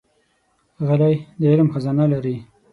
[0.87, 2.35] غلی، د علم خزانه لري.